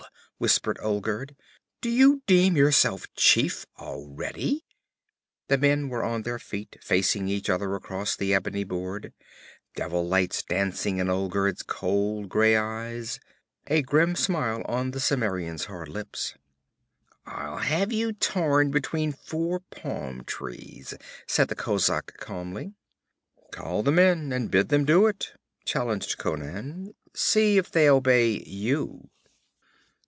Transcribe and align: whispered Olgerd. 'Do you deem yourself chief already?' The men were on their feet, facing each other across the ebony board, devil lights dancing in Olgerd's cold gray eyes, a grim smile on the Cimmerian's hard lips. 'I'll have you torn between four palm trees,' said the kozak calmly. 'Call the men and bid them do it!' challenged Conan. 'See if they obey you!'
whispered 0.39 0.79
Olgerd. 0.79 1.35
'Do 1.81 1.87
you 1.91 2.23
deem 2.25 2.57
yourself 2.57 3.05
chief 3.13 3.67
already?' 3.77 4.65
The 5.49 5.57
men 5.59 5.87
were 5.87 6.03
on 6.03 6.23
their 6.23 6.39
feet, 6.39 6.77
facing 6.81 7.27
each 7.27 7.47
other 7.47 7.75
across 7.75 8.15
the 8.15 8.33
ebony 8.33 8.63
board, 8.63 9.13
devil 9.75 10.03
lights 10.07 10.41
dancing 10.41 10.97
in 10.97 11.11
Olgerd's 11.11 11.61
cold 11.61 12.27
gray 12.27 12.55
eyes, 12.57 13.19
a 13.67 13.83
grim 13.83 14.15
smile 14.15 14.63
on 14.65 14.89
the 14.89 14.99
Cimmerian's 14.99 15.65
hard 15.65 15.89
lips. 15.89 16.33
'I'll 17.27 17.57
have 17.59 17.93
you 17.93 18.11
torn 18.11 18.71
between 18.71 19.11
four 19.11 19.59
palm 19.59 20.23
trees,' 20.23 20.95
said 21.27 21.49
the 21.49 21.55
kozak 21.55 22.17
calmly. 22.17 22.73
'Call 23.51 23.83
the 23.83 23.91
men 23.91 24.33
and 24.33 24.49
bid 24.49 24.69
them 24.69 24.85
do 24.85 25.05
it!' 25.05 25.33
challenged 25.65 26.17
Conan. 26.17 26.95
'See 27.13 27.59
if 27.59 27.69
they 27.69 27.87
obey 27.87 28.41
you!' 28.43 29.07